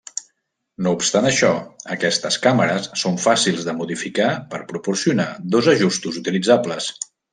No 0.85 0.93
obstant 0.99 1.27
això, 1.31 1.49
aquestes 1.95 2.37
càmeres 2.47 2.89
són 3.01 3.19
fàcils 3.25 3.67
de 3.69 3.75
modificar 3.83 4.31
per 4.55 4.63
proporcionar 4.73 5.29
dos 5.57 5.71
ajustos 5.75 6.19
utilitzables. 6.23 6.91